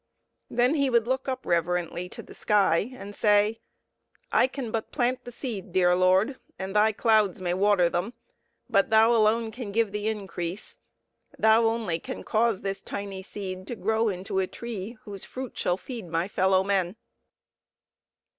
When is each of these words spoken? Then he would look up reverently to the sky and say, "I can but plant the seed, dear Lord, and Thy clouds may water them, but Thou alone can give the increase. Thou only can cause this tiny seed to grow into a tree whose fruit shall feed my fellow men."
Then 0.49 0.73
he 0.73 0.89
would 0.89 1.05
look 1.05 1.29
up 1.29 1.45
reverently 1.45 2.09
to 2.09 2.23
the 2.23 2.33
sky 2.33 2.89
and 2.95 3.15
say, 3.15 3.59
"I 4.31 4.47
can 4.47 4.71
but 4.71 4.91
plant 4.91 5.25
the 5.25 5.31
seed, 5.31 5.71
dear 5.71 5.95
Lord, 5.95 6.39
and 6.57 6.75
Thy 6.75 6.91
clouds 6.91 7.39
may 7.39 7.53
water 7.53 7.87
them, 7.87 8.15
but 8.67 8.89
Thou 8.89 9.11
alone 9.11 9.51
can 9.51 9.71
give 9.71 9.91
the 9.91 10.07
increase. 10.07 10.79
Thou 11.37 11.65
only 11.67 11.99
can 11.99 12.23
cause 12.23 12.61
this 12.63 12.81
tiny 12.81 13.21
seed 13.21 13.67
to 13.67 13.75
grow 13.75 14.09
into 14.09 14.39
a 14.39 14.47
tree 14.47 14.97
whose 15.03 15.23
fruit 15.23 15.55
shall 15.55 15.77
feed 15.77 16.07
my 16.07 16.27
fellow 16.27 16.63
men." 16.63 16.95